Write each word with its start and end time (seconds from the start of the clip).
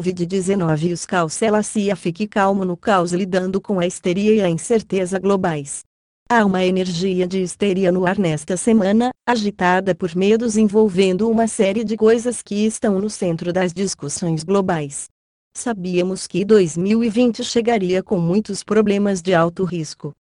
Covid-19 0.00 0.94
os 0.94 1.04
caos 1.04 1.34
Selassie 1.34 1.94
fique 1.94 2.26
calmo 2.26 2.64
no 2.64 2.74
caos 2.74 3.12
lidando 3.12 3.60
com 3.60 3.78
a 3.78 3.86
histeria 3.86 4.34
e 4.34 4.40
a 4.40 4.48
incerteza 4.48 5.18
globais. 5.18 5.82
Há 6.26 6.42
uma 6.44 6.64
energia 6.64 7.26
de 7.26 7.42
histeria 7.42 7.92
no 7.92 8.06
ar 8.06 8.18
nesta 8.18 8.56
semana, 8.56 9.10
agitada 9.28 9.94
por 9.94 10.16
medos 10.16 10.56
envolvendo 10.56 11.28
uma 11.28 11.46
série 11.46 11.84
de 11.84 11.98
coisas 11.98 12.40
que 12.40 12.64
estão 12.64 12.98
no 12.98 13.10
centro 13.10 13.52
das 13.52 13.74
discussões 13.74 14.42
globais. 14.42 15.08
Sabíamos 15.54 16.26
que 16.26 16.44
2020 16.46 17.44
chegaria 17.44 18.02
com 18.02 18.18
muitos 18.18 18.62
problemas 18.62 19.20
de 19.20 19.34
alto 19.34 19.64
risco. 19.64 20.12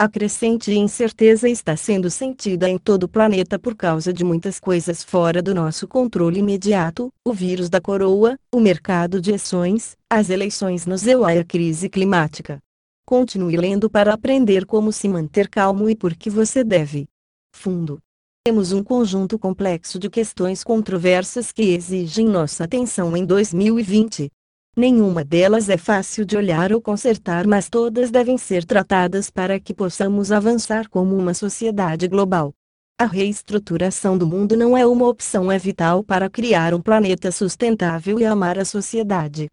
A 0.00 0.08
crescente 0.08 0.72
incerteza 0.72 1.48
está 1.48 1.76
sendo 1.76 2.08
sentida 2.08 2.70
em 2.70 2.78
todo 2.78 3.02
o 3.02 3.08
planeta 3.08 3.58
por 3.58 3.74
causa 3.74 4.12
de 4.12 4.22
muitas 4.22 4.60
coisas 4.60 5.02
fora 5.02 5.42
do 5.42 5.52
nosso 5.52 5.88
controle 5.88 6.38
imediato: 6.38 7.12
o 7.24 7.32
vírus 7.32 7.68
da 7.68 7.80
coroa, 7.80 8.38
o 8.54 8.60
mercado 8.60 9.20
de 9.20 9.34
ações, 9.34 9.96
as 10.08 10.30
eleições 10.30 10.86
no 10.86 10.96
ZEU 10.96 11.28
e 11.28 11.38
a 11.38 11.44
crise 11.44 11.88
climática. 11.88 12.60
Continue 13.04 13.56
lendo 13.56 13.90
para 13.90 14.14
aprender 14.14 14.66
como 14.66 14.92
se 14.92 15.08
manter 15.08 15.48
calmo 15.48 15.90
e 15.90 15.96
por 15.96 16.14
que 16.14 16.30
você 16.30 16.62
deve. 16.62 17.08
Fundo. 17.52 17.98
Temos 18.46 18.70
um 18.70 18.84
conjunto 18.84 19.36
complexo 19.36 19.98
de 19.98 20.08
questões 20.08 20.62
controversas 20.62 21.50
que 21.50 21.74
exigem 21.74 22.28
nossa 22.28 22.62
atenção 22.62 23.16
em 23.16 23.26
2020. 23.26 24.30
Nenhuma 24.78 25.24
delas 25.24 25.68
é 25.68 25.76
fácil 25.76 26.24
de 26.24 26.36
olhar 26.36 26.72
ou 26.72 26.80
consertar, 26.80 27.48
mas 27.48 27.68
todas 27.68 28.12
devem 28.12 28.38
ser 28.38 28.64
tratadas 28.64 29.28
para 29.28 29.58
que 29.58 29.74
possamos 29.74 30.30
avançar 30.30 30.88
como 30.88 31.16
uma 31.16 31.34
sociedade 31.34 32.06
global. 32.06 32.52
A 32.96 33.04
reestruturação 33.04 34.16
do 34.16 34.24
mundo 34.24 34.56
não 34.56 34.76
é 34.76 34.86
uma 34.86 35.08
opção, 35.08 35.50
é 35.50 35.58
vital 35.58 36.04
para 36.04 36.30
criar 36.30 36.74
um 36.74 36.80
planeta 36.80 37.32
sustentável 37.32 38.20
e 38.20 38.24
amar 38.24 38.56
a 38.56 38.64
sociedade. 38.64 39.48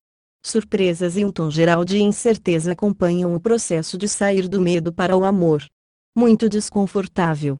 Surpresas 0.45 1.17
e 1.17 1.25
um 1.25 1.31
tom 1.31 1.49
geral 1.49 1.83
de 1.83 1.99
incerteza 2.03 2.73
acompanham 2.73 3.33
o 3.33 3.39
processo 3.39 3.97
de 3.97 4.07
sair 4.07 4.47
do 4.47 4.61
medo 4.61 4.93
para 4.93 5.17
o 5.17 5.25
amor. 5.25 5.65
Muito 6.15 6.47
desconfortável. 6.47 7.57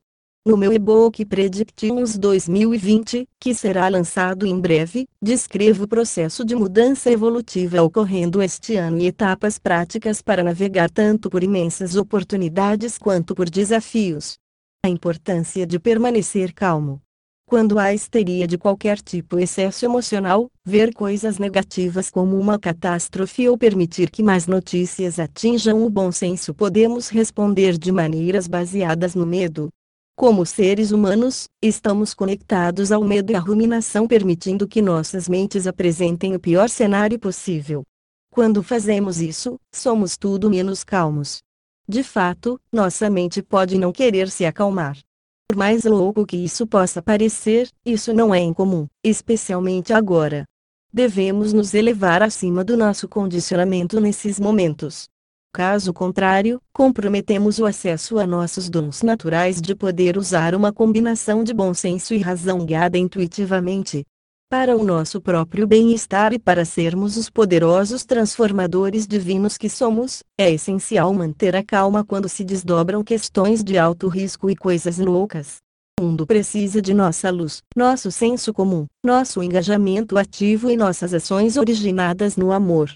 No 0.48 0.56
meu 0.56 0.72
e-book 0.72 1.26
Predictions 1.26 2.20
2020, 2.20 3.28
que 3.40 3.56
será 3.56 3.90
lançado 3.90 4.46
em 4.46 4.60
breve, 4.60 5.08
descrevo 5.20 5.86
o 5.86 5.88
processo 5.88 6.46
de 6.46 6.56
mudança 6.56 7.10
evolutiva 7.10 7.82
ocorrendo 7.82 8.44
este 8.44 8.76
ano 8.76 9.00
e 9.00 9.08
etapas 9.08 9.58
práticas 9.58 10.22
para 10.22 10.44
navegar 10.44 10.88
tanto 10.92 11.32
por 11.32 11.44
imensas 11.44 11.96
oportunidades 11.96 12.96
quanto 12.96 13.34
por 13.34 13.50
desafios. 13.50 14.36
A 14.86 14.90
importância 14.90 15.66
de 15.66 15.80
permanecer 15.80 16.54
calmo. 16.54 17.02
Quando 17.48 17.80
há 17.80 17.92
histeria 17.92 18.46
de 18.46 18.56
qualquer 18.56 19.00
tipo 19.00 19.40
excesso 19.40 19.84
emocional, 19.84 20.48
ver 20.64 20.94
coisas 20.94 21.40
negativas 21.40 22.12
como 22.12 22.40
uma 22.40 22.60
catástrofe 22.60 23.50
ou 23.50 23.58
permitir 23.58 24.12
que 24.12 24.22
mais 24.22 24.46
notícias 24.46 25.18
atinjam 25.18 25.84
o 25.84 25.90
bom 25.90 26.12
senso 26.12 26.54
podemos 26.54 27.10
responder 27.10 27.80
de 27.80 27.92
maneiras 27.92 28.48
baseadas 28.48 29.16
no 29.16 29.26
medo, 29.26 29.70
como 30.16 30.46
seres 30.46 30.92
humanos, 30.92 31.50
estamos 31.62 32.14
conectados 32.14 32.90
ao 32.90 33.04
medo 33.04 33.34
e 33.34 33.36
à 33.36 33.40
ruminação, 33.40 34.08
permitindo 34.08 34.66
que 34.66 34.82
nossas 34.82 35.28
mentes 35.28 35.68
apresentem 35.68 36.34
o 36.34 36.40
pior 36.40 36.70
cenário 36.70 37.20
possível. 37.20 37.84
Quando 38.32 38.64
fazemos 38.64 39.20
isso, 39.20 39.60
somos 39.74 40.16
tudo 40.16 40.50
menos 40.50 40.86
calmos. 40.86 41.42
De 41.88 42.02
fato, 42.02 42.60
nossa 42.72 43.10
mente 43.10 43.44
pode 43.44 43.78
não 43.78 43.92
querer 43.92 44.30
se 44.30 44.46
acalmar. 44.46 44.98
Por 45.50 45.58
mais 45.58 45.84
louco 45.84 46.26
que 46.26 46.38
isso 46.38 46.66
possa 46.66 47.02
parecer, 47.02 47.70
isso 47.86 48.14
não 48.14 48.34
é 48.34 48.40
incomum, 48.40 48.88
especialmente 49.04 49.92
agora. 49.92 50.46
Devemos 50.94 51.52
nos 51.52 51.74
elevar 51.74 52.24
acima 52.24 52.64
do 52.64 52.78
nosso 52.78 53.08
condicionamento 53.08 54.00
nesses 54.00 54.40
momentos. 54.40 55.10
Caso 55.56 55.94
contrário, 55.94 56.62
comprometemos 56.74 57.60
o 57.60 57.66
acesso 57.66 58.20
a 58.20 58.28
nossos 58.28 58.70
dons 58.70 59.02
naturais 59.02 59.62
de 59.62 59.74
poder 59.74 60.18
usar 60.18 60.54
uma 60.54 60.74
combinação 60.74 61.46
de 61.46 61.54
bom 61.54 61.74
senso 61.74 62.14
e 62.14 62.18
razão 62.18 62.66
guiada 62.66 62.98
intuitivamente. 62.98 64.04
Para 64.52 64.76
o 64.76 64.84
nosso 64.84 65.22
próprio 65.22 65.66
bem-estar 65.66 66.34
e 66.34 66.40
para 66.40 66.66
sermos 66.66 67.16
os 67.16 67.30
poderosos 67.30 68.04
transformadores 68.04 69.08
divinos 69.08 69.58
que 69.58 69.70
somos, 69.70 70.22
é 70.38 70.52
essencial 70.52 71.14
manter 71.14 71.56
a 71.56 71.64
calma 71.64 72.04
quando 72.04 72.28
se 72.28 72.44
desdobram 72.44 73.02
questões 73.02 73.64
de 73.64 73.78
alto 73.78 74.10
risco 74.10 74.50
e 74.50 74.58
coisas 74.58 74.98
loucas. 74.98 75.60
O 75.98 76.04
mundo 76.04 76.28
precisa 76.28 76.82
de 76.82 76.94
nossa 76.94 77.32
luz, 77.32 77.62
nosso 77.74 78.12
senso 78.12 78.54
comum, 78.54 78.88
nosso 79.02 79.42
engajamento 79.42 80.18
ativo 80.18 80.70
e 80.70 80.76
nossas 80.76 81.14
ações 81.14 81.56
originadas 81.56 82.36
no 82.36 82.52
amor. 82.52 82.92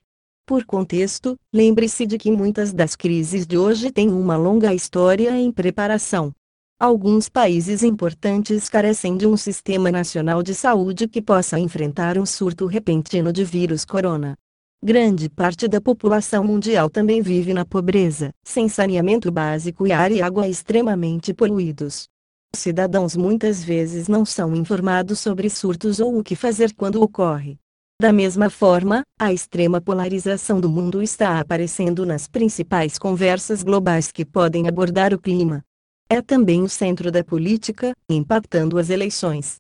Por 0.49 0.65
contexto, 0.65 1.37
lembre-se 1.53 2.07
de 2.07 2.17
que 2.17 2.31
muitas 2.31 2.73
das 2.73 2.95
crises 2.95 3.45
de 3.45 3.55
hoje 3.55 3.91
têm 3.91 4.09
uma 4.09 4.35
longa 4.35 4.73
história 4.73 5.29
em 5.37 5.51
preparação. 5.51 6.33
Alguns 6.79 7.29
países 7.29 7.83
importantes 7.83 8.67
carecem 8.67 9.15
de 9.15 9.27
um 9.27 9.37
sistema 9.37 9.91
nacional 9.91 10.41
de 10.41 10.55
saúde 10.55 11.07
que 11.07 11.21
possa 11.21 11.59
enfrentar 11.59 12.17
um 12.17 12.25
surto 12.25 12.65
repentino 12.65 13.31
de 13.31 13.43
vírus 13.43 13.85
corona. 13.85 14.35
Grande 14.83 15.29
parte 15.29 15.67
da 15.67 15.79
população 15.79 16.43
mundial 16.43 16.89
também 16.89 17.21
vive 17.21 17.53
na 17.53 17.63
pobreza, 17.63 18.31
sem 18.43 18.67
saneamento 18.67 19.31
básico 19.31 19.85
e 19.85 19.91
ar 19.91 20.11
e 20.11 20.19
água 20.19 20.47
extremamente 20.47 21.31
poluídos. 21.31 22.07
Os 22.51 22.59
cidadãos 22.59 23.15
muitas 23.15 23.63
vezes 23.63 24.07
não 24.07 24.25
são 24.25 24.55
informados 24.55 25.19
sobre 25.19 25.47
surtos 25.47 25.99
ou 25.99 26.17
o 26.17 26.23
que 26.23 26.35
fazer 26.35 26.73
quando 26.73 27.03
ocorre. 27.03 27.59
Da 28.01 28.13
mesma 28.13 28.49
forma, 28.49 29.03
a 29.19 29.33
extrema 29.33 29.81
polarização 29.81 30.61
do 30.61 30.69
mundo 30.69 31.03
está 31.03 31.37
aparecendo 31.37 32.05
nas 32.05 32.29
principais 32.29 32.97
conversas 32.97 33.61
globais 33.61 34.09
que 34.09 34.23
podem 34.23 34.69
abordar 34.69 35.13
o 35.13 35.19
clima. 35.19 35.65
É 36.09 36.21
também 36.21 36.63
o 36.63 36.69
centro 36.69 37.11
da 37.11 37.25
política, 37.25 37.91
impactando 38.09 38.77
as 38.77 38.89
eleições. 38.89 39.57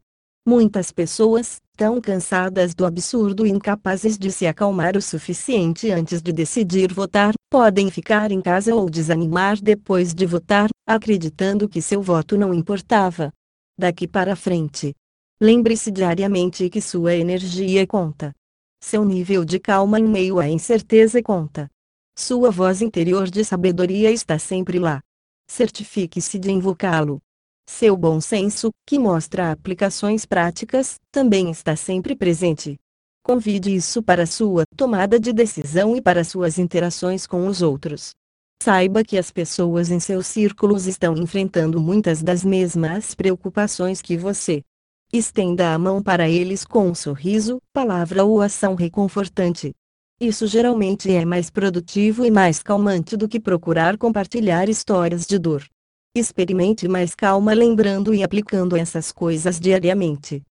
Muitas 0.47 0.89
pessoas, 0.89 1.57
tão 1.75 1.99
cansadas 1.99 2.73
do 2.73 2.85
absurdo 2.85 3.45
e 3.45 3.49
incapazes 3.49 4.17
de 4.17 4.31
se 4.31 4.47
acalmar 4.47 4.95
o 4.95 5.01
suficiente 5.01 5.91
antes 5.91 6.21
de 6.21 6.31
decidir 6.31 6.93
votar, 6.93 7.33
podem 7.51 7.91
ficar 7.91 8.31
em 8.31 8.39
casa 8.39 8.73
ou 8.73 8.89
desanimar 8.89 9.61
depois 9.61 10.13
de 10.13 10.25
votar, 10.25 10.69
acreditando 10.87 11.67
que 11.67 11.81
seu 11.81 12.01
voto 12.01 12.37
não 12.37 12.53
importava. 12.53 13.33
Daqui 13.77 14.07
para 14.07 14.35
frente, 14.35 14.95
Lembre-se 15.41 15.89
diariamente 15.89 16.69
que 16.69 16.81
sua 16.81 17.15
energia 17.15 17.87
conta. 17.87 18.35
Seu 18.83 19.05
nível 19.05 19.45
de 19.45 19.57
calma 19.57 19.97
em 19.97 20.03
meio 20.03 20.37
à 20.37 20.49
incerteza 20.49 21.23
conta. 21.23 21.69
Sua 22.17 22.51
voz 22.51 22.81
interior 22.81 23.29
de 23.29 23.45
sabedoria 23.45 24.11
está 24.11 24.37
sempre 24.37 24.77
lá. 24.79 24.99
Certifique-se 25.49 26.37
de 26.37 26.51
invocá-lo. 26.51 27.21
Seu 27.69 27.95
bom 27.95 28.19
senso, 28.19 28.69
que 28.85 28.99
mostra 28.99 29.53
aplicações 29.53 30.25
práticas, 30.25 30.95
também 31.09 31.49
está 31.49 31.73
sempre 31.73 32.17
presente. 32.17 32.75
Convide 33.23 33.73
isso 33.73 34.03
para 34.03 34.25
sua 34.25 34.63
tomada 34.75 35.17
de 35.17 35.31
decisão 35.31 35.95
e 35.95 36.01
para 36.01 36.25
suas 36.25 36.59
interações 36.59 37.25
com 37.25 37.47
os 37.47 37.61
outros. 37.61 38.11
Saiba 38.61 39.05
que 39.05 39.17
as 39.17 39.31
pessoas 39.31 39.89
em 39.89 40.01
seus 40.01 40.27
círculos 40.27 40.85
estão 40.85 41.15
enfrentando 41.15 41.79
muitas 41.79 42.21
das 42.21 42.43
mesmas 42.43 43.15
preocupações 43.15 44.01
que 44.01 44.17
você. 44.17 44.61
Estenda 45.11 45.73
a 45.73 45.79
mão 45.79 46.03
para 46.03 46.29
eles 46.29 46.63
com 46.63 46.87
um 46.87 46.93
sorriso, 46.93 47.59
palavra 47.73 48.23
ou 48.23 48.41
ação 48.41 48.75
reconfortante. 48.75 49.73
Isso 50.21 50.45
geralmente 50.45 51.11
é 51.11 51.25
mais 51.25 51.49
produtivo 51.49 52.23
e 52.23 52.29
mais 52.29 52.61
calmante 52.61 53.17
do 53.17 53.27
que 53.27 53.39
procurar 53.39 53.97
compartilhar 53.97 54.69
histórias 54.69 55.25
de 55.25 55.39
dor. 55.39 55.65
Experimente 56.15 56.87
mais 56.87 57.15
calma 57.15 57.53
lembrando 57.53 58.13
e 58.13 58.21
aplicando 58.21 58.77
essas 58.77 59.11
coisas 59.11 59.59
diariamente. 59.59 60.43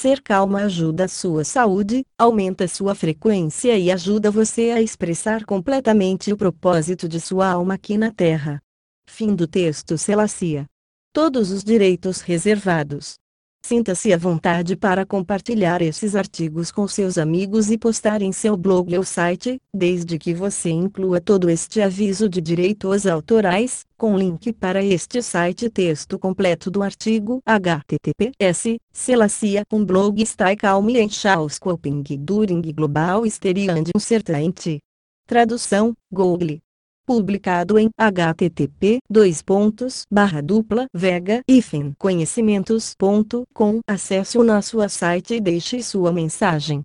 Ser 0.00 0.22
calma 0.22 0.62
ajuda 0.62 1.04
a 1.04 1.08
sua 1.08 1.44
saúde, 1.44 2.02
aumenta 2.18 2.66
sua 2.66 2.94
frequência 2.94 3.76
e 3.76 3.90
ajuda 3.90 4.30
você 4.30 4.70
a 4.70 4.80
expressar 4.80 5.44
completamente 5.44 6.32
o 6.32 6.38
propósito 6.38 7.06
de 7.06 7.20
sua 7.20 7.50
alma 7.50 7.74
aqui 7.74 7.98
na 7.98 8.10
Terra. 8.10 8.62
Fim 9.06 9.34
do 9.34 9.46
texto 9.46 9.98
Selassia. 9.98 10.64
Todos 11.12 11.50
os 11.50 11.62
direitos 11.62 12.22
reservados. 12.22 13.16
Sinta-se 13.66 14.12
à 14.12 14.16
vontade 14.16 14.76
para 14.76 15.04
compartilhar 15.04 15.82
esses 15.82 16.14
artigos 16.14 16.70
com 16.70 16.86
seus 16.86 17.18
amigos 17.18 17.68
e 17.68 17.76
postar 17.76 18.22
em 18.22 18.30
seu 18.30 18.56
blog 18.56 18.96
ou 18.96 19.02
site, 19.02 19.60
desde 19.74 20.20
que 20.20 20.32
você 20.32 20.70
inclua 20.70 21.20
todo 21.20 21.50
este 21.50 21.82
aviso 21.82 22.28
de 22.28 22.40
direitos 22.40 23.08
autorais, 23.08 23.84
com 23.96 24.16
link 24.16 24.52
para 24.52 24.84
este 24.84 25.20
site 25.20 25.68
texto 25.68 26.16
completo 26.16 26.70
do 26.70 26.80
artigo 26.80 27.40
https 27.44 28.76
selacia 28.92 29.64
um 29.72 29.84
blog 29.84 30.22
está 30.22 30.54
calme 30.54 31.00
em 31.00 31.08
Scoping 31.08 32.04
during 32.20 32.62
global 32.72 33.26
steriand 33.26 33.86
uncertainty. 33.96 34.78
Tradução, 35.26 35.92
Google 36.08 36.60
publicado 37.06 37.78
em 37.78 37.88
http 37.96 38.98
dois 39.08 39.40
pontos 39.40 40.04
barra 40.10 40.42
dupla 40.42 40.86
vega 40.92 41.40
hífen 41.48 41.94
conhecimentos.com 41.98 43.80
acesse 43.86 44.36
o 44.36 44.42
nosso 44.42 44.86
site 44.88 45.34
e 45.34 45.40
deixe 45.40 45.82
sua 45.82 46.12
mensagem. 46.12 46.84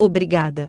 Obrigada. 0.00 0.56